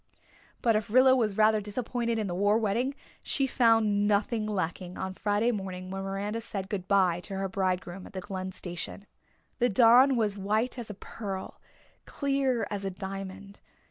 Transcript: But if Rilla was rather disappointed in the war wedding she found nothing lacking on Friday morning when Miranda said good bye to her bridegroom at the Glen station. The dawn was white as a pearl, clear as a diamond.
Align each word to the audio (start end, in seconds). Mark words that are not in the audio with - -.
But 0.63 0.75
if 0.75 0.89
Rilla 0.89 1.15
was 1.15 1.37
rather 1.37 1.61
disappointed 1.61 2.17
in 2.17 2.25
the 2.25 2.33
war 2.33 2.57
wedding 2.57 2.95
she 3.21 3.45
found 3.45 4.07
nothing 4.07 4.47
lacking 4.47 4.97
on 4.97 5.13
Friday 5.13 5.51
morning 5.51 5.91
when 5.91 6.01
Miranda 6.01 6.41
said 6.41 6.71
good 6.71 6.87
bye 6.87 7.19
to 7.19 7.35
her 7.37 7.47
bridegroom 7.47 8.07
at 8.07 8.13
the 8.13 8.21
Glen 8.21 8.51
station. 8.51 9.05
The 9.59 9.69
dawn 9.69 10.15
was 10.15 10.39
white 10.39 10.79
as 10.79 10.89
a 10.89 10.95
pearl, 10.95 11.61
clear 12.05 12.65
as 12.71 12.83
a 12.83 12.89
diamond. 12.89 13.59